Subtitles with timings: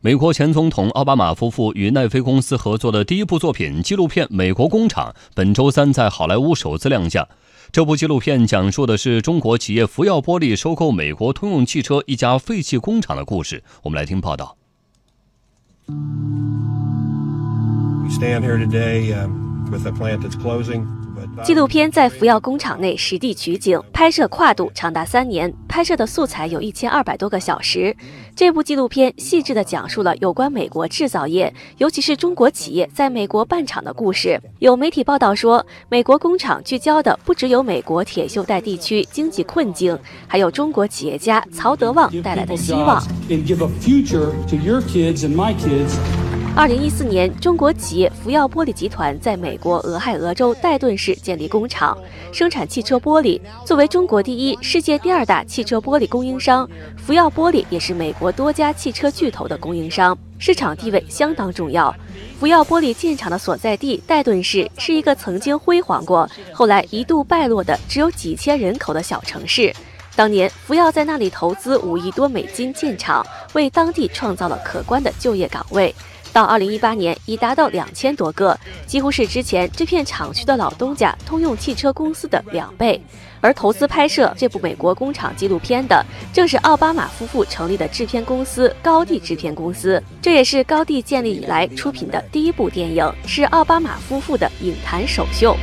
[0.00, 7.26] 美国前总统奥巴马夫妇与奈飞公司合作的第一部作品纪录片《美国工厂》本周三在好莱坞首次亮相。
[7.72, 13.64] 这部纪录片讲述的是中国企业福耀玻璃收购美国通用汽车一家废弃工厂的故事。
[13.82, 14.56] 我们来听报道。
[15.88, 15.94] We
[18.14, 19.12] stand here today
[19.68, 20.86] with a plant that's closing.
[21.44, 27.94] 纪录片在福耀工厂内实地取景，拍摄跨度长达三年，拍摄的素材有一千二百多个小时。
[28.34, 34.40] 这部纪录片细致地讲述了有关美国制造业，尤其是中国企业在美国办厂的故事。
[34.58, 43.02] 有媒体报道说，美国工厂聚焦的不只有美国铁锈带地区经济困境，还有中国企业家曹德旺带来的希望。
[46.58, 51.96] 二零一四年，中国企业福耀玻璃集团在美国俄亥俄州戴顿市建立工厂，
[52.32, 53.40] 生产汽车玻璃。
[53.64, 61.94] 作为中国第一、世界第二大汽车玻璃供应商，福耀玻璃也是美国多家汽车巨头的供应商，市场地位相当重要。
[62.40, 69.72] 福耀玻璃建厂的所在地戴顿市是一个曾经辉煌过，后来一度败落的只有几千人口的小城市。
[70.16, 75.94] 当年，福耀在那里投资五亿多美金建厂，为当地创造了可观的就业岗位。
[76.38, 83.02] 到二零一八年，已达到两千多个，几乎是之前这片厂区的老东家通用汽车公司的两倍。
[83.40, 86.00] 而投资拍摄这部美国工厂纪录片的，
[86.32, 90.00] 正是奥巴马夫妇成立的制片公司高地制片公司。
[90.22, 95.56] 这也是高地建立以来出品的第一部电影，是奥巴马夫妇的影坛首秀。